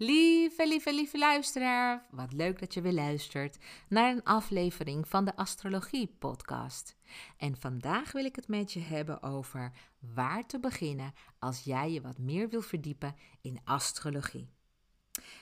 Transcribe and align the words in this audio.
lieve, 0.00 0.92
lieve 0.94 1.18
luisteraar. 1.18 2.06
Wat 2.10 2.32
leuk 2.32 2.58
dat 2.58 2.74
je 2.74 2.80
weer 2.80 2.92
luistert 2.92 3.58
naar 3.88 4.10
een 4.10 4.24
aflevering 4.24 5.08
van 5.08 5.24
de 5.24 5.36
Astrologie 5.36 6.16
Podcast. 6.18 6.96
En 7.36 7.56
vandaag 7.56 8.12
wil 8.12 8.24
ik 8.24 8.36
het 8.36 8.48
met 8.48 8.72
je 8.72 8.80
hebben 8.80 9.22
over 9.22 9.72
waar 10.14 10.46
te 10.46 10.60
beginnen 10.60 11.12
als 11.38 11.62
jij 11.62 11.92
je 11.92 12.00
wat 12.00 12.18
meer 12.18 12.48
wil 12.48 12.62
verdiepen 12.62 13.16
in 13.40 13.60
astrologie. 13.64 14.48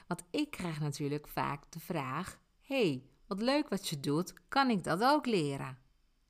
Want 0.07 0.23
ik 0.31 0.51
krijg 0.51 0.81
natuurlijk 0.81 1.29
vaak 1.29 1.63
de 1.69 1.81
vraag: 1.81 2.39
hey, 2.61 3.03
wat 3.27 3.41
leuk 3.41 3.69
wat 3.69 3.89
je 3.89 4.01
doet, 4.01 4.33
kan 4.49 4.71
ik 4.71 4.85
dat 4.85 5.03
ook 5.03 5.27
leren? 5.27 5.79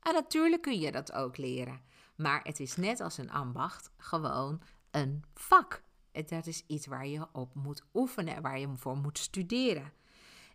En 0.02 0.12
natuurlijk 0.12 0.62
kun 0.62 0.80
je 0.80 0.92
dat 0.92 1.12
ook 1.12 1.36
leren. 1.36 1.80
Maar 2.16 2.40
het 2.42 2.60
is 2.60 2.76
net 2.76 3.00
als 3.00 3.18
een 3.18 3.30
ambacht, 3.30 3.90
gewoon 3.96 4.62
een 4.90 5.24
vak. 5.34 5.86
Dat 6.26 6.46
is 6.46 6.64
iets 6.66 6.86
waar 6.86 7.06
je 7.06 7.26
op 7.32 7.54
moet 7.54 7.82
oefenen, 7.94 8.42
waar 8.42 8.58
je 8.58 8.68
voor 8.76 8.96
moet 8.96 9.18
studeren. 9.18 9.92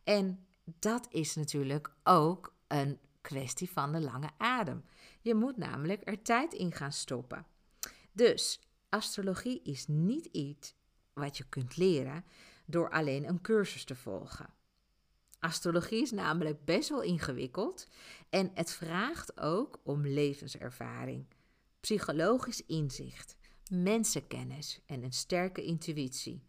En 0.04 0.46
dat 0.64 1.08
is 1.10 1.36
natuurlijk 1.36 1.92
ook 2.04 2.56
een 2.68 3.00
kwestie 3.22 3.70
van 3.70 3.92
de 3.92 4.02
lange 4.02 4.30
adem. 4.38 4.84
Je 5.22 5.34
moet 5.34 5.58
namelijk 5.58 6.02
er 6.08 6.22
tijd 6.22 6.54
in 6.54 6.72
gaan 6.72 6.92
stoppen. 6.92 7.46
Dus 8.12 8.60
astrologie 8.90 9.62
is 9.64 9.88
niet 9.88 10.26
iets 10.26 10.76
wat 11.14 11.38
je 11.38 11.44
kunt 11.50 11.78
leren 11.78 12.26
door 12.66 12.90
alleen 12.90 13.28
een 13.28 13.42
cursus 13.42 13.84
te 13.84 13.96
volgen. 13.96 14.54
Astrologie 15.40 16.02
is 16.02 16.12
namelijk 16.12 16.66
best 16.66 16.90
wel 16.90 17.02
ingewikkeld 17.02 17.88
en 18.30 18.52
het 18.54 18.72
vraagt 18.72 19.40
ook 19.40 19.80
om 19.84 20.08
levenservaring, 20.08 21.26
psychologisch 21.80 22.66
inzicht, 22.66 23.36
mensenkennis 23.74 24.82
en 24.86 25.04
een 25.04 25.14
sterke 25.14 25.64
intuïtie. 25.64 26.44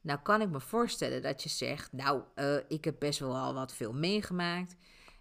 Nou 0.00 0.18
kan 0.20 0.40
ik 0.40 0.50
me 0.50 0.60
voorstellen 0.60 1.22
dat 1.22 1.42
je 1.42 1.48
zegt, 1.48 1.92
nou, 1.92 2.22
uh, 2.34 2.56
ik 2.68 2.84
heb 2.84 2.96
best 2.98 3.18
wel 3.18 3.36
al 3.36 3.54
wat 3.54 3.74
veel 3.74 3.92
meegemaakt. 3.92 4.76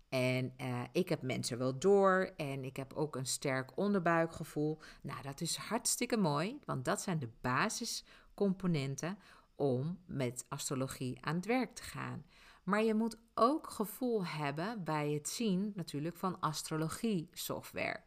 En 0.09 0.53
uh, 0.61 0.81
ik 0.91 1.09
heb 1.09 1.21
mensen 1.21 1.57
wel 1.57 1.79
door 1.79 2.33
en 2.37 2.63
ik 2.63 2.75
heb 2.77 2.93
ook 2.93 3.15
een 3.15 3.25
sterk 3.25 3.77
onderbuikgevoel. 3.77 4.79
Nou, 5.01 5.21
dat 5.21 5.41
is 5.41 5.55
hartstikke 5.55 6.17
mooi, 6.17 6.59
want 6.65 6.85
dat 6.85 7.01
zijn 7.01 7.19
de 7.19 7.29
basiscomponenten 7.41 9.17
om 9.55 9.99
met 10.05 10.45
astrologie 10.47 11.17
aan 11.21 11.35
het 11.35 11.45
werk 11.45 11.75
te 11.75 11.83
gaan. 11.83 12.25
Maar 12.63 12.83
je 12.83 12.93
moet 12.93 13.17
ook 13.33 13.69
gevoel 13.69 14.25
hebben 14.25 14.83
bij 14.83 15.11
het 15.11 15.29
zien 15.29 15.71
natuurlijk 15.75 16.17
van 16.17 16.39
astrologie 16.39 17.29
software. 17.33 18.03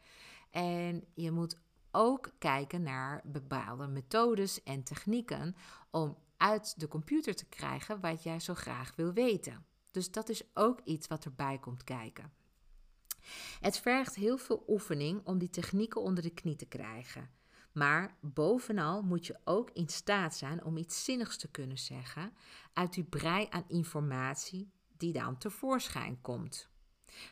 En 0.50 1.04
je 1.14 1.30
moet 1.30 1.56
ook 1.92 2.30
kijken 2.38 2.82
naar 2.82 3.20
bepaalde 3.24 3.86
methodes 3.86 4.62
en 4.62 4.82
technieken 4.82 5.56
om 5.90 6.16
uit 6.36 6.80
de 6.80 6.88
computer 6.88 7.34
te 7.34 7.46
krijgen 7.46 8.00
wat 8.00 8.22
jij 8.22 8.40
zo 8.40 8.54
graag 8.54 8.92
wil 8.96 9.12
weten. 9.12 9.66
Dus 9.90 10.10
dat 10.10 10.28
is 10.28 10.42
ook 10.54 10.80
iets 10.84 11.06
wat 11.06 11.24
erbij 11.24 11.58
komt 11.58 11.84
kijken. 11.84 12.32
Het 13.60 13.78
vergt 13.78 14.14
heel 14.14 14.38
veel 14.38 14.64
oefening 14.68 15.26
om 15.26 15.38
die 15.38 15.50
technieken 15.50 16.00
onder 16.00 16.22
de 16.22 16.30
knie 16.30 16.56
te 16.56 16.66
krijgen. 16.66 17.30
Maar 17.72 18.16
bovenal 18.20 19.02
moet 19.02 19.26
je 19.26 19.40
ook 19.44 19.70
in 19.70 19.88
staat 19.88 20.36
zijn 20.36 20.64
om 20.64 20.76
iets 20.76 21.04
zinnigs 21.04 21.36
te 21.36 21.50
kunnen 21.50 21.78
zeggen 21.78 22.32
uit 22.72 22.92
die 22.92 23.04
brei 23.04 23.46
aan 23.50 23.64
informatie 23.68 24.70
die 24.96 25.12
dan 25.12 25.38
tevoorschijn 25.38 26.20
komt. 26.20 26.71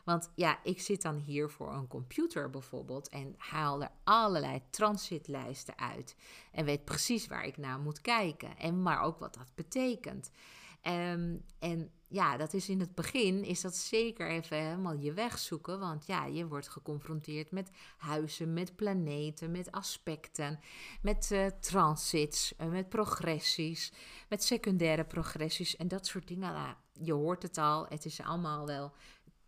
Want 0.04 0.30
ja, 0.34 0.58
ik 0.62 0.80
zit 0.80 1.02
dan 1.02 1.16
hier 1.16 1.50
voor 1.50 1.72
een 1.72 1.88
computer 1.88 2.50
bijvoorbeeld 2.50 3.08
en 3.08 3.34
haal 3.36 3.82
er 3.82 3.90
allerlei 4.04 4.62
transitlijsten 4.70 5.78
uit. 5.78 6.16
En 6.52 6.64
weet 6.64 6.84
precies 6.84 7.26
waar 7.26 7.44
ik 7.44 7.56
naar 7.56 7.78
moet 7.78 8.00
kijken. 8.00 8.58
En 8.58 8.82
maar 8.82 9.00
ook 9.00 9.18
wat 9.18 9.34
dat 9.34 9.54
betekent. 9.54 10.30
Um, 10.82 11.44
en 11.58 11.90
ja, 12.08 12.36
dat 12.36 12.54
is 12.54 12.68
in 12.68 12.80
het 12.80 12.94
begin, 12.94 13.44
is 13.44 13.60
dat 13.60 13.76
zeker 13.76 14.28
even 14.28 14.56
helemaal 14.56 14.94
je 14.94 15.12
weg 15.12 15.38
zoeken. 15.38 15.78
Want 15.78 16.06
ja, 16.06 16.26
je 16.26 16.46
wordt 16.46 16.68
geconfronteerd 16.68 17.50
met 17.50 17.70
huizen, 17.96 18.52
met 18.52 18.76
planeten, 18.76 19.50
met 19.50 19.72
aspecten, 19.72 20.60
met 21.02 21.30
uh, 21.32 21.46
transits, 21.46 22.54
uh, 22.60 22.66
met 22.66 22.88
progressies, 22.88 23.92
met 24.28 24.44
secundaire 24.44 25.04
progressies 25.04 25.76
en 25.76 25.88
dat 25.88 26.06
soort 26.06 26.28
dingen. 26.28 26.52
Nou, 26.52 26.74
je 26.92 27.12
hoort 27.12 27.42
het 27.42 27.58
al, 27.58 27.86
het 27.88 28.04
is 28.04 28.20
allemaal 28.20 28.66
wel 28.66 28.92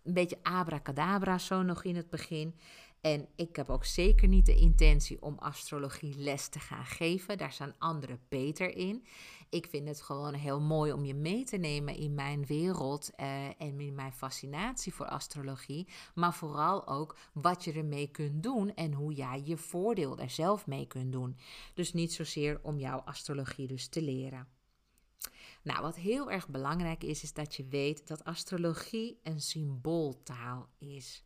een 0.04 0.14
beetje 0.14 0.38
abracadabra 0.42 1.38
zo 1.38 1.62
nog 1.62 1.84
in 1.84 1.96
het 1.96 2.10
begin. 2.10 2.54
En 3.02 3.28
ik 3.36 3.56
heb 3.56 3.70
ook 3.70 3.84
zeker 3.84 4.28
niet 4.28 4.46
de 4.46 4.54
intentie 4.54 5.22
om 5.22 5.38
astrologie 5.38 6.14
les 6.18 6.48
te 6.48 6.58
gaan 6.58 6.84
geven. 6.84 7.38
Daar 7.38 7.52
zijn 7.52 7.74
anderen 7.78 8.20
beter 8.28 8.76
in. 8.76 9.04
Ik 9.50 9.66
vind 9.66 9.88
het 9.88 10.02
gewoon 10.02 10.34
heel 10.34 10.60
mooi 10.60 10.92
om 10.92 11.04
je 11.04 11.14
mee 11.14 11.44
te 11.44 11.56
nemen 11.56 11.96
in 11.96 12.14
mijn 12.14 12.46
wereld 12.46 13.10
uh, 13.16 13.46
en 13.46 13.80
in 13.80 13.94
mijn 13.94 14.12
fascinatie 14.12 14.94
voor 14.94 15.06
astrologie. 15.06 15.88
Maar 16.14 16.34
vooral 16.34 16.86
ook 16.88 17.16
wat 17.32 17.64
je 17.64 17.72
ermee 17.72 18.10
kunt 18.10 18.42
doen 18.42 18.74
en 18.74 18.92
hoe 18.92 19.12
jij 19.12 19.42
je 19.44 19.56
voordeel 19.56 20.18
er 20.18 20.30
zelf 20.30 20.66
mee 20.66 20.86
kunt 20.86 21.12
doen. 21.12 21.36
Dus 21.74 21.92
niet 21.92 22.12
zozeer 22.12 22.60
om 22.62 22.78
jouw 22.78 22.98
astrologie 22.98 23.66
dus 23.66 23.88
te 23.88 24.02
leren. 24.02 24.48
Nou, 25.62 25.82
wat 25.82 25.96
heel 25.96 26.30
erg 26.30 26.48
belangrijk 26.48 27.04
is, 27.04 27.22
is 27.22 27.32
dat 27.32 27.54
je 27.54 27.66
weet 27.66 28.06
dat 28.06 28.24
astrologie 28.24 29.20
een 29.22 29.40
symbooltaal 29.40 30.68
is. 30.78 31.24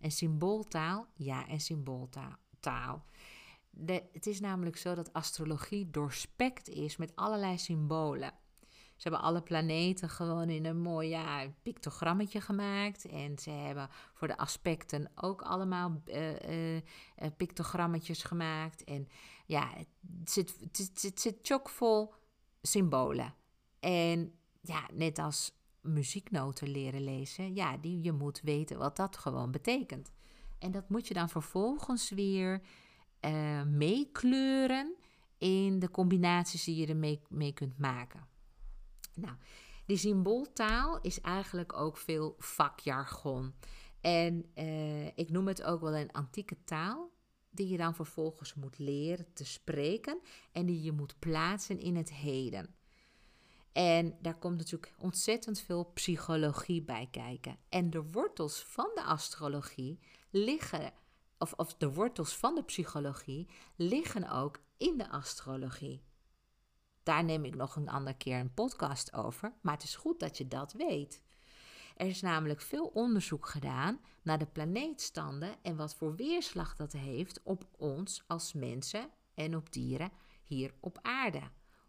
En 0.00 0.10
symbooltaal, 0.10 1.06
ja, 1.14 1.48
en 1.48 1.60
symbooltaal. 1.60 3.04
Het 4.12 4.26
is 4.26 4.40
namelijk 4.40 4.76
zo 4.76 4.94
dat 4.94 5.12
astrologie 5.12 5.90
doorspekt 5.90 6.68
is 6.68 6.96
met 6.96 7.16
allerlei 7.16 7.58
symbolen. 7.58 8.32
Ze 8.96 9.08
hebben 9.08 9.20
alle 9.20 9.42
planeten 9.42 10.08
gewoon 10.08 10.48
in 10.48 10.64
een 10.64 10.80
mooi 10.80 11.08
ja, 11.08 11.46
pictogrammetje 11.62 12.40
gemaakt. 12.40 13.06
En 13.06 13.38
ze 13.38 13.50
hebben 13.50 13.88
voor 14.14 14.28
de 14.28 14.36
aspecten 14.36 15.10
ook 15.14 15.42
allemaal 15.42 16.02
uh, 16.06 16.74
uh, 16.74 16.80
pictogrammetjes 17.36 18.22
gemaakt. 18.22 18.84
En 18.84 19.08
ja, 19.46 19.72
het 19.76 20.30
zit, 20.30 20.56
het, 20.60 20.98
het 21.02 21.20
zit 21.20 21.38
chockvol 21.42 22.14
symbolen. 22.62 23.34
En 23.86 24.32
ja, 24.60 24.88
net 24.92 25.18
als 25.18 25.52
muzieknoten 25.80 26.68
leren 26.68 27.04
lezen, 27.04 27.54
ja, 27.54 27.76
die, 27.76 28.02
je 28.02 28.12
moet 28.12 28.40
weten 28.40 28.78
wat 28.78 28.96
dat 28.96 29.16
gewoon 29.16 29.50
betekent. 29.50 30.12
En 30.58 30.70
dat 30.70 30.88
moet 30.88 31.08
je 31.08 31.14
dan 31.14 31.28
vervolgens 31.28 32.10
weer 32.10 32.62
uh, 33.20 33.62
meekleuren 33.62 34.96
in 35.38 35.78
de 35.78 35.90
combinaties 35.90 36.64
die 36.64 36.76
je 36.76 36.86
ermee 36.86 37.20
mee 37.28 37.52
kunt 37.52 37.78
maken. 37.78 38.26
Nou, 39.14 39.36
die 39.84 39.96
symbooltaal 39.96 41.00
is 41.00 41.20
eigenlijk 41.20 41.72
ook 41.72 41.96
veel 41.96 42.34
vakjargon. 42.38 43.54
En 44.00 44.50
uh, 44.54 45.06
ik 45.06 45.30
noem 45.30 45.46
het 45.46 45.62
ook 45.62 45.80
wel 45.80 45.96
een 45.96 46.12
antieke 46.12 46.64
taal, 46.64 47.10
die 47.50 47.68
je 47.68 47.76
dan 47.76 47.94
vervolgens 47.94 48.54
moet 48.54 48.78
leren 48.78 49.32
te 49.32 49.44
spreken 49.44 50.20
en 50.52 50.66
die 50.66 50.82
je 50.82 50.92
moet 50.92 51.18
plaatsen 51.18 51.78
in 51.78 51.96
het 51.96 52.12
heden. 52.12 52.74
En 53.76 54.16
daar 54.20 54.38
komt 54.38 54.56
natuurlijk 54.56 54.94
ontzettend 54.98 55.60
veel 55.60 55.84
psychologie 55.84 56.82
bij 56.82 57.08
kijken. 57.10 57.58
En 57.68 57.90
de 57.90 58.02
wortels 58.02 58.62
van 58.62 58.90
de 58.94 59.02
astrologie 59.02 59.98
liggen, 60.30 60.92
of, 61.38 61.52
of 61.52 61.74
de 61.74 61.92
wortels 61.92 62.36
van 62.36 62.54
de 62.54 62.62
psychologie 62.62 63.48
liggen 63.74 64.30
ook 64.30 64.60
in 64.76 64.98
de 64.98 65.10
astrologie. 65.10 66.02
Daar 67.02 67.24
neem 67.24 67.44
ik 67.44 67.54
nog 67.54 67.76
een 67.76 67.88
andere 67.88 68.16
keer 68.16 68.38
een 68.38 68.54
podcast 68.54 69.12
over, 69.12 69.52
maar 69.62 69.74
het 69.74 69.82
is 69.82 69.96
goed 69.96 70.20
dat 70.20 70.38
je 70.38 70.48
dat 70.48 70.72
weet. 70.72 71.22
Er 71.96 72.06
is 72.06 72.20
namelijk 72.20 72.60
veel 72.60 72.86
onderzoek 72.86 73.46
gedaan 73.46 74.00
naar 74.22 74.38
de 74.38 74.46
planeetstanden 74.46 75.56
en 75.62 75.76
wat 75.76 75.94
voor 75.94 76.14
weerslag 76.14 76.76
dat 76.76 76.92
heeft 76.92 77.42
op 77.42 77.66
ons 77.76 78.22
als 78.26 78.52
mensen 78.52 79.10
en 79.34 79.56
op 79.56 79.72
dieren 79.72 80.12
hier 80.42 80.74
op 80.80 80.98
aarde. 81.02 81.42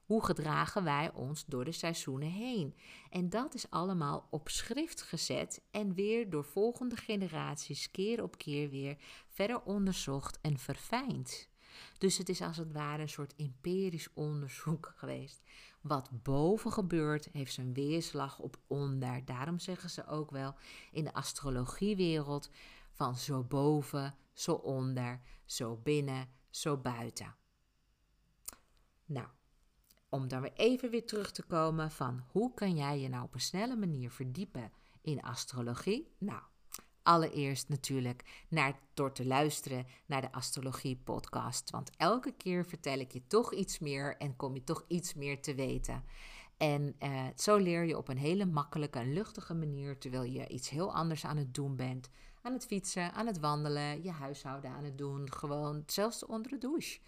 Hoe 0.08 0.26
gedragen 0.26 0.84
wij 0.84 1.12
ons 1.14 1.46
door 1.46 1.66
de 1.66 1.72
seizoenen 1.72 2.32
heen? 2.32 2.76
En 3.10 3.30
dat 3.30 3.54
is 3.54 3.70
allemaal 3.70 4.28
op 4.30 4.50
schrift 4.50 5.02
gezet 5.02 5.62
en 5.72 5.94
weer 5.94 6.30
door 6.30 6.46
volgende 6.46 6.96
generaties 6.96 7.92
keer 7.92 8.24
op 8.24 8.38
keer 8.38 8.70
weer 8.70 8.98
verder 9.28 9.62
onderzocht 9.62 10.40
en 10.42 10.58
verfijnd. 10.58 11.50
Dus 11.98 12.18
het 12.18 12.30
is 12.30 12.42
als 12.42 12.58
het 12.58 12.72
ware 12.72 13.02
een 13.02 13.10
soort 13.10 13.36
empirisch 13.36 14.14
onderzoek 14.14 14.94
geweest. 15.00 15.42
Wat 15.82 16.10
boven 16.24 16.72
gebeurt, 16.72 17.30
heeft 17.32 17.54
zijn 17.54 17.74
weerslag 17.74 18.40
op 18.40 18.58
onder. 18.68 19.26
Daarom 19.26 19.60
zeggen 19.60 19.90
ze 19.90 20.08
ook 20.08 20.32
wel 20.32 20.56
in 20.92 21.04
de 21.04 21.14
astrologiewereld 21.14 22.50
van 22.92 23.16
zo 23.16 23.44
boven, 23.44 24.16
zo 24.34 24.54
onder, 24.54 25.22
zo 25.46 25.76
binnen, 25.76 26.30
zo 26.50 26.78
buiten. 26.78 27.36
Nou, 29.06 29.28
om 30.10 30.28
dan 30.28 30.42
weer 30.42 30.54
even 30.54 30.90
weer 30.90 31.06
terug 31.06 31.32
te 31.32 31.44
komen 31.44 31.92
van 31.92 32.24
hoe 32.32 32.54
kan 32.54 32.76
jij 32.76 33.00
je 33.00 33.10
nou 33.10 33.24
op 33.24 33.34
een 33.34 33.40
snelle 33.40 33.76
manier 33.76 34.12
verdiepen 34.12 34.72
in 35.02 35.22
astrologie? 35.22 36.12
Nou, 36.18 36.42
allereerst 37.04 37.70
natuurlijk 37.70 38.46
naar, 38.50 38.80
door 38.94 39.12
te 39.14 39.26
luisteren 39.26 39.86
naar 40.06 40.22
de 40.22 40.32
Astrologie 40.32 41.02
Podcast. 41.04 41.70
Want 41.70 41.92
elke 41.98 42.32
keer 42.32 42.66
vertel 42.66 43.00
ik 43.00 43.12
je 43.12 43.28
toch 43.28 43.54
iets 43.54 43.80
meer 43.80 44.18
en 44.18 44.36
kom 44.36 44.54
je 44.54 44.64
toch 44.64 44.86
iets 44.88 45.14
meer 45.14 45.42
te 45.42 45.56
weten. 45.56 46.04
En 46.58 46.96
uh, 47.04 47.26
zo 47.36 47.58
leer 47.58 47.84
je 47.84 47.98
op 47.98 48.08
een 48.08 48.18
hele 48.18 48.46
makkelijke 48.46 49.00
en 49.00 49.14
luchtige 49.14 49.54
manier, 49.54 49.98
terwijl 49.98 50.24
je 50.24 50.48
iets 50.48 50.70
heel 50.70 50.94
anders 50.94 51.26
aan 51.26 51.38
het 51.38 51.54
doen 51.54 51.76
bent. 51.76 52.10
Aan 52.42 52.54
het 52.54 52.66
fietsen, 52.66 53.14
aan 53.14 53.28
het 53.28 53.40
wandelen, 53.40 54.04
je 54.04 54.12
huishouden 54.12 54.72
aan 54.72 54.84
het 54.84 54.98
doen, 54.98 55.32
gewoon 55.34 55.84
zelfs 55.86 56.26
onder 56.26 56.52
de 56.52 56.58
douche. 56.58 57.00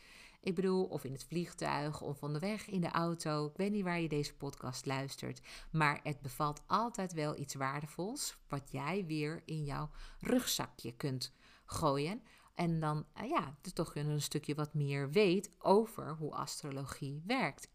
Ik 0.42 0.56
bedoel, 0.56 0.86
of 0.86 1.04
in 1.04 1.12
het 1.12 1.24
vliegtuig 1.24 2.02
of 2.02 2.24
onderweg 2.24 2.68
in 2.68 2.82
de 2.82 2.92
auto. 2.92 3.46
Ik 3.46 3.58
weet 3.58 3.72
niet 3.72 3.84
waar 3.84 4.00
je 4.00 4.10
deze 4.10 4.36
podcast 4.36 4.86
luistert. 4.86 5.42
Maar 5.72 6.00
het 6.04 6.22
bevat 6.22 6.64
altijd 6.68 7.14
wel 7.14 7.38
iets 7.38 7.54
waardevols. 7.54 8.38
Wat 8.48 8.72
jij 8.72 9.06
weer 9.06 9.42
in 9.46 9.64
jouw 9.64 9.90
rugzakje 10.20 10.92
kunt 10.92 11.34
gooien. 11.66 12.22
En 12.56 12.80
dan, 12.80 13.06
uh, 13.22 13.30
ja, 13.30 13.58
dus 13.62 13.74
toch 13.74 13.96
een 13.96 14.22
stukje 14.22 14.56
wat 14.56 14.74
meer 14.74 15.12
weet 15.12 15.52
over 15.58 16.16
hoe 16.16 16.36
astrologie 16.36 17.24
werkt. 17.26 17.70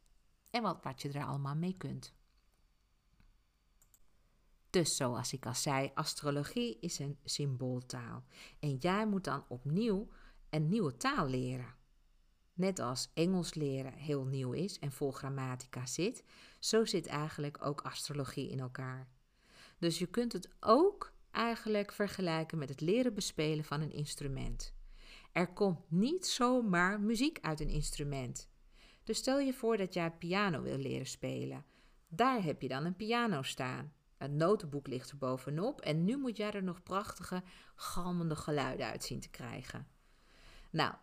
En 0.51 0.63
wat, 0.63 0.83
wat 0.83 1.03
je 1.03 1.13
er 1.13 1.25
allemaal 1.25 1.57
mee 1.57 1.77
kunt. 1.77 2.15
Dus 4.71 4.97
zoals 4.97 5.33
ik 5.33 5.47
al 5.47 5.55
zei, 5.55 5.91
astrologie 5.95 6.79
is 6.81 6.99
een 6.99 7.19
symbooltaal. 7.25 8.25
En 8.59 8.77
jij 8.77 9.07
moet 9.07 9.25
dan 9.25 9.45
opnieuw 9.49 10.09
een 10.51 10.69
nieuwe 10.69 10.97
taal 10.97 11.27
leren. 11.27 11.75
Net 12.55 12.79
als 12.79 13.11
Engels 13.15 13.55
leren 13.55 13.93
heel 13.93 14.25
nieuw 14.25 14.53
is 14.53 14.79
en 14.79 14.93
vol 14.93 15.11
grammatica 15.11 15.87
zit, 15.87 16.25
zo 16.59 16.85
zit 16.85 17.07
eigenlijk 17.07 17.65
ook 17.67 17.81
astrologie 17.81 18.51
in 18.51 18.61
elkaar. 18.61 19.09
Dus 19.79 19.99
je 19.99 20.07
kunt 20.07 20.33
het 20.33 20.49
ook 20.61 21.13
eigenlijk 21.31 21.93
vergelijken 21.93 22.59
met 22.59 22.69
het 22.69 22.81
leren 22.81 23.15
bespelen 23.15 23.65
van 23.65 23.81
een 23.81 23.93
instrument. 23.93 24.75
Er 25.33 25.53
komt 25.53 25.91
niet 25.91 26.27
zomaar 26.27 27.01
muziek 27.01 27.39
uit 27.41 27.61
een 27.61 27.69
instrument. 27.69 28.49
Dus 29.05 29.19
stel 29.19 29.39
je 29.39 29.53
voor 29.53 29.77
dat 29.77 29.95
jij 29.95 30.11
piano 30.11 30.63
wil 30.63 30.77
leren 30.77 31.07
spelen. 31.07 31.65
Daar 32.09 32.43
heb 32.43 32.63
je 32.63 32.69
dan 32.69 32.85
een 32.85 32.97
piano 32.97 33.43
staan. 33.43 33.93
Het 34.17 34.33
notenboek 34.33 34.87
ligt 34.87 35.11
er 35.11 35.19
bovenop 35.19 35.81
en 35.81 36.05
nu 36.05 36.17
moet 36.17 36.37
jij 36.37 36.53
er 36.53 36.63
nog 36.63 36.83
prachtige, 36.83 37.43
galmende 37.75 38.37
geluiden 38.37 38.87
uit 38.87 39.05
zien 39.05 39.21
te 39.21 39.31
krijgen. 39.31 39.87
Nou, 40.71 40.95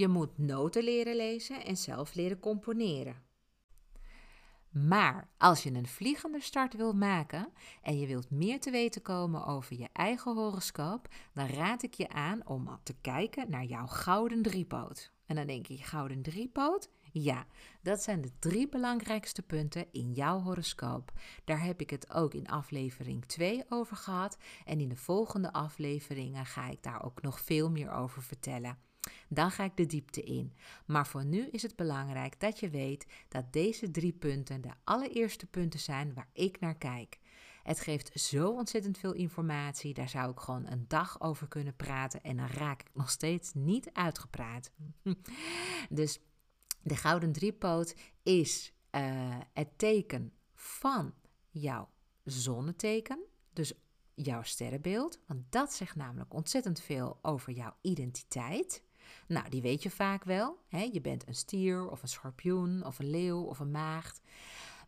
je 0.00 0.08
moet 0.08 0.38
noten 0.38 0.82
leren 0.82 1.16
lezen 1.16 1.64
en 1.64 1.76
zelf 1.76 2.14
leren 2.14 2.40
componeren. 2.40 3.22
Maar 4.70 5.28
als 5.38 5.62
je 5.62 5.72
een 5.72 5.86
vliegende 5.86 6.40
start 6.40 6.76
wilt 6.76 6.96
maken 6.96 7.52
en 7.82 7.98
je 7.98 8.06
wilt 8.06 8.30
meer 8.30 8.60
te 8.60 8.70
weten 8.70 9.02
komen 9.02 9.46
over 9.46 9.78
je 9.78 9.88
eigen 9.92 10.34
horoscoop, 10.34 11.08
dan 11.34 11.46
raad 11.46 11.82
ik 11.82 11.94
je 11.94 12.08
aan 12.08 12.46
om 12.46 12.78
te 12.82 12.94
kijken 13.00 13.50
naar 13.50 13.64
jouw 13.64 13.86
gouden 13.86 14.42
driepoot. 14.42 15.12
En 15.26 15.36
dan 15.36 15.46
denk 15.46 15.66
je, 15.66 15.76
gouden 15.76 16.22
driepoot? 16.22 16.90
Ja, 17.12 17.46
dat 17.82 18.02
zijn 18.02 18.20
de 18.20 18.32
drie 18.38 18.68
belangrijkste 18.68 19.42
punten 19.42 19.86
in 19.92 20.12
jouw 20.12 20.40
horoscoop. 20.40 21.12
Daar 21.44 21.64
heb 21.64 21.80
ik 21.80 21.90
het 21.90 22.10
ook 22.12 22.34
in 22.34 22.48
aflevering 22.48 23.24
2 23.26 23.64
over 23.68 23.96
gehad. 23.96 24.36
En 24.64 24.80
in 24.80 24.88
de 24.88 24.96
volgende 24.96 25.52
afleveringen 25.52 26.46
ga 26.46 26.68
ik 26.68 26.82
daar 26.82 27.04
ook 27.04 27.22
nog 27.22 27.40
veel 27.40 27.70
meer 27.70 27.90
over 27.92 28.22
vertellen. 28.22 28.88
Dan 29.28 29.50
ga 29.50 29.64
ik 29.64 29.76
de 29.76 29.86
diepte 29.86 30.22
in. 30.22 30.52
Maar 30.86 31.06
voor 31.06 31.24
nu 31.24 31.46
is 31.46 31.62
het 31.62 31.76
belangrijk 31.76 32.40
dat 32.40 32.60
je 32.60 32.70
weet 32.70 33.06
dat 33.28 33.52
deze 33.52 33.90
drie 33.90 34.12
punten 34.12 34.60
de 34.60 34.70
allereerste 34.84 35.46
punten 35.46 35.80
zijn 35.80 36.14
waar 36.14 36.28
ik 36.32 36.60
naar 36.60 36.76
kijk. 36.76 37.18
Het 37.62 37.80
geeft 37.80 38.20
zo 38.20 38.50
ontzettend 38.50 38.98
veel 38.98 39.12
informatie, 39.12 39.94
daar 39.94 40.08
zou 40.08 40.30
ik 40.30 40.40
gewoon 40.40 40.66
een 40.66 40.84
dag 40.88 41.20
over 41.20 41.48
kunnen 41.48 41.76
praten 41.76 42.22
en 42.22 42.36
dan 42.36 42.46
raak 42.46 42.80
ik 42.80 42.90
nog 42.94 43.10
steeds 43.10 43.54
niet 43.54 43.92
uitgepraat. 43.92 44.70
dus 45.90 46.20
de 46.82 46.96
gouden 46.96 47.32
driepoot 47.32 47.94
is 48.22 48.72
uh, 48.90 49.38
het 49.52 49.78
teken 49.78 50.32
van 50.54 51.14
jouw 51.50 51.88
zonneteken, 52.24 53.18
dus 53.52 53.72
jouw 54.14 54.42
sterrenbeeld, 54.42 55.20
want 55.26 55.52
dat 55.52 55.72
zegt 55.72 55.96
namelijk 55.96 56.34
ontzettend 56.34 56.80
veel 56.80 57.18
over 57.22 57.52
jouw 57.52 57.74
identiteit. 57.80 58.82
Nou, 59.26 59.48
die 59.48 59.62
weet 59.62 59.82
je 59.82 59.90
vaak 59.90 60.24
wel. 60.24 60.58
Hè? 60.68 60.88
Je 60.92 61.00
bent 61.00 61.28
een 61.28 61.34
stier 61.34 61.90
of 61.90 62.02
een 62.02 62.08
schorpioen 62.08 62.84
of 62.84 62.98
een 62.98 63.10
leeuw 63.10 63.42
of 63.42 63.58
een 63.58 63.70
maagd. 63.70 64.20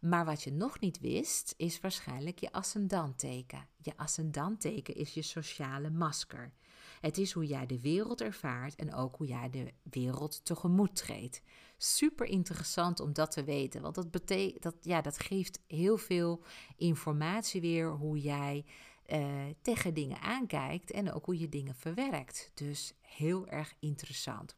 Maar 0.01 0.25
wat 0.25 0.43
je 0.43 0.53
nog 0.53 0.81
niet 0.81 1.01
wist, 1.01 1.55
is 1.57 1.81
waarschijnlijk 1.81 2.39
je 2.39 2.53
ascendanteken. 2.53 3.67
Je 3.77 3.93
ascendanteken 3.97 4.95
is 4.95 5.15
je 5.15 5.23
sociale 5.23 5.91
masker. 5.91 6.53
Het 7.01 7.19
is 7.19 7.33
hoe 7.33 7.47
jij 7.47 7.67
de 7.67 7.81
wereld 7.81 8.21
ervaart 8.21 8.75
en 8.75 8.95
ook 8.95 9.17
hoe 9.17 9.27
jij 9.27 9.51
de 9.51 9.73
wereld 9.83 10.45
tegemoet 10.45 10.97
treedt. 10.97 11.43
Super 11.77 12.27
interessant 12.27 13.01
om 13.01 13.13
dat 13.13 13.31
te 13.31 13.45
weten, 13.45 13.83
want 13.83 13.95
dat, 13.95 14.13
dat, 14.61 14.75
ja, 14.81 15.01
dat 15.01 15.19
geeft 15.19 15.61
heel 15.67 15.97
veel 15.97 16.43
informatie 16.77 17.61
weer 17.61 17.91
hoe 17.91 18.19
jij 18.21 18.65
uh, 19.07 19.45
tegen 19.63 19.95
dingen 19.95 20.21
aankijkt 20.21 20.91
en 20.91 21.13
ook 21.13 21.25
hoe 21.25 21.39
je 21.39 21.49
dingen 21.49 21.75
verwerkt. 21.75 22.51
Dus 22.55 22.95
heel 23.01 23.49
erg 23.49 23.75
interessant. 23.79 24.57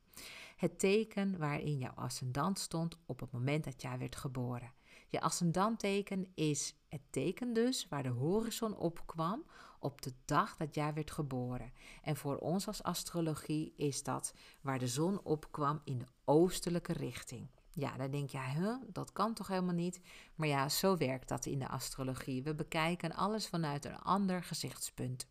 Het 0.57 0.79
teken 0.79 1.39
waarin 1.39 1.79
jouw 1.79 1.95
ascendant 1.95 2.59
stond 2.59 2.99
op 3.07 3.21
het 3.21 3.33
moment 3.33 3.65
dat 3.65 3.83
jij 3.83 3.99
werd 3.99 4.17
geboren. 4.17 4.73
Je 5.09 5.21
ascendantteken 5.21 6.27
is 6.35 6.75
het 6.89 7.01
teken 7.11 7.53
dus 7.53 7.89
waar 7.89 8.03
de 8.03 8.09
horizon 8.09 8.77
opkwam 8.77 9.45
op 9.79 10.03
de 10.03 10.13
dag 10.25 10.57
dat 10.57 10.75
jij 10.75 10.95
werd 10.95 11.11
geboren. 11.11 11.73
En 12.03 12.17
voor 12.17 12.37
ons 12.37 12.67
als 12.67 12.83
astrologie 12.83 13.73
is 13.77 14.03
dat 14.03 14.35
waar 14.61 14.79
de 14.79 14.89
zon 14.89 15.21
opkwam 15.23 15.81
in 15.85 15.99
de 15.99 16.07
oostelijke 16.25 16.93
richting. 16.93 17.49
Ja, 17.75 17.97
dan 17.97 18.11
denk 18.11 18.31
je, 18.31 18.39
huh, 18.39 18.77
dat 18.93 19.13
kan 19.13 19.35
toch 19.35 19.47
helemaal 19.47 19.75
niet? 19.75 20.01
Maar 20.35 20.49
ja, 20.49 20.69
zo 20.69 20.97
werkt 20.97 21.29
dat 21.29 21.47
in 21.47 21.59
de 21.59 21.69
astrologie. 21.69 22.43
We 22.43 22.55
bekijken 22.55 23.13
alles 23.13 23.49
vanuit 23.49 23.85
een 23.85 23.99
ander 23.99 24.43
gezichtspunt. 24.43 25.27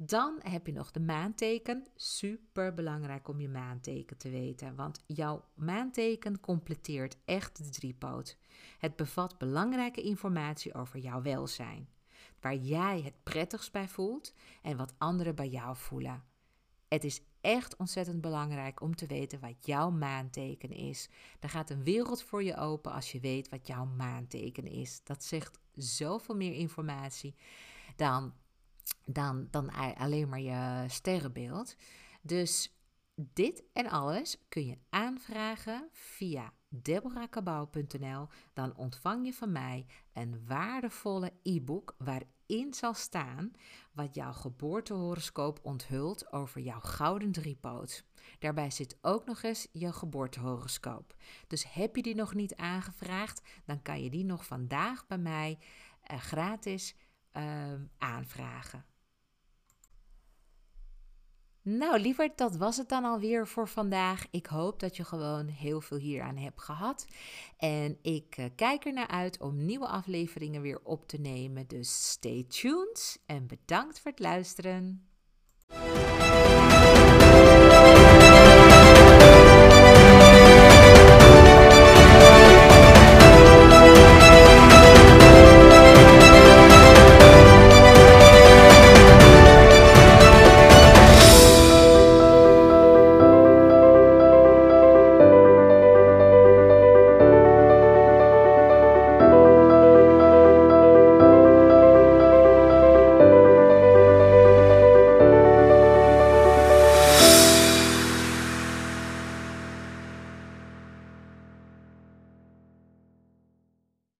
Dan 0.00 0.38
heb 0.42 0.66
je 0.66 0.72
nog 0.72 0.90
de 0.90 1.00
maanteken. 1.00 1.86
Super 1.96 2.74
belangrijk 2.74 3.28
om 3.28 3.40
je 3.40 3.48
maanteken 3.48 4.16
te 4.16 4.30
weten, 4.30 4.74
want 4.74 5.02
jouw 5.06 5.44
maanteken 5.54 6.40
completeert 6.40 7.16
echt 7.24 7.56
de 7.56 7.70
driepoot. 7.70 8.36
Het 8.78 8.96
bevat 8.96 9.38
belangrijke 9.38 10.02
informatie 10.02 10.74
over 10.74 10.98
jouw 10.98 11.22
welzijn, 11.22 11.88
waar 12.40 12.56
jij 12.56 13.00
het 13.00 13.22
prettigst 13.22 13.72
bij 13.72 13.88
voelt 13.88 14.34
en 14.62 14.76
wat 14.76 14.94
anderen 14.98 15.34
bij 15.34 15.48
jou 15.48 15.76
voelen. 15.76 16.24
Het 16.88 17.04
is 17.04 17.20
echt 17.40 17.76
ontzettend 17.76 18.20
belangrijk 18.20 18.80
om 18.80 18.96
te 18.96 19.06
weten 19.06 19.40
wat 19.40 19.66
jouw 19.66 19.90
maanteken 19.90 20.70
is. 20.70 21.08
Er 21.40 21.48
gaat 21.48 21.70
een 21.70 21.84
wereld 21.84 22.22
voor 22.22 22.42
je 22.42 22.56
open 22.56 22.92
als 22.92 23.12
je 23.12 23.20
weet 23.20 23.48
wat 23.48 23.66
jouw 23.66 23.84
maanteken 23.84 24.66
is. 24.66 25.00
Dat 25.04 25.24
zegt 25.24 25.58
zoveel 25.74 26.36
meer 26.36 26.52
informatie 26.52 27.34
dan, 27.96 28.34
dan, 29.04 29.48
dan 29.50 29.70
alleen 29.94 30.28
maar 30.28 30.40
je 30.40 30.84
sterrenbeeld. 30.88 31.76
Dus 32.22 32.72
dit 33.14 33.62
en 33.72 33.88
alles 33.88 34.38
kun 34.48 34.66
je 34.66 34.78
aanvragen 34.88 35.88
via 35.92 36.52
deborahkabau.nl. 36.68 38.26
Dan 38.52 38.76
ontvang 38.76 39.26
je 39.26 39.34
van 39.34 39.52
mij 39.52 39.86
een 40.12 40.46
waardevolle 40.46 41.32
e-book 41.42 41.94
waarin 41.98 42.36
zal 42.70 42.94
staan 42.94 43.50
wat 43.92 44.14
jouw 44.14 44.32
geboortehoroscoop 44.32 45.58
onthult 45.62 46.32
over 46.32 46.60
jouw 46.60 46.80
gouden 46.80 47.32
driepoot. 47.32 48.04
Daarbij 48.38 48.70
zit 48.70 48.98
ook 49.00 49.24
nog 49.24 49.42
eens 49.42 49.68
je 49.72 49.92
geboortehoroscoop. 49.92 51.14
Dus 51.46 51.72
heb 51.72 51.96
je 51.96 52.02
die 52.02 52.14
nog 52.14 52.34
niet 52.34 52.56
aangevraagd, 52.56 53.42
dan 53.64 53.82
kan 53.82 54.02
je 54.02 54.10
die 54.10 54.24
nog 54.24 54.46
vandaag 54.46 55.06
bij 55.06 55.18
mij 55.18 55.58
uh, 56.10 56.18
gratis 56.18 56.94
uh, 57.32 57.72
aanvragen. 57.98 58.84
Nou, 61.70 61.98
lieverd, 61.98 62.38
dat 62.38 62.56
was 62.56 62.76
het 62.76 62.88
dan 62.88 63.04
alweer 63.04 63.46
voor 63.46 63.68
vandaag. 63.68 64.26
Ik 64.30 64.46
hoop 64.46 64.80
dat 64.80 64.96
je 64.96 65.04
gewoon 65.04 65.46
heel 65.46 65.80
veel 65.80 65.96
hieraan 65.98 66.36
hebt 66.36 66.62
gehad. 66.62 67.06
En 67.56 67.98
ik 68.02 68.36
uh, 68.38 68.44
kijk 68.56 68.84
er 68.84 68.92
naar 68.92 69.08
uit 69.08 69.40
om 69.40 69.64
nieuwe 69.64 69.86
afleveringen 69.86 70.62
weer 70.62 70.80
op 70.82 71.08
te 71.08 71.20
nemen. 71.20 71.66
Dus 71.66 72.10
stay 72.10 72.44
tuned 72.48 73.22
en 73.26 73.46
bedankt 73.46 74.00
voor 74.00 74.10
het 74.10 74.20
luisteren. 74.20 75.08